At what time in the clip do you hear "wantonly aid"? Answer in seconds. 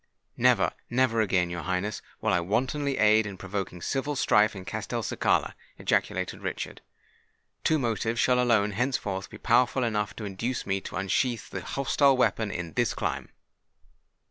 2.39-3.27